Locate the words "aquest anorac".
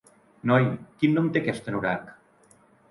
1.45-2.13